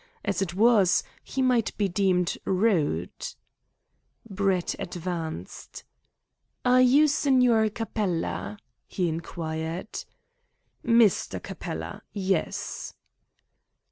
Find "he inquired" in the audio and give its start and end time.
8.87-10.05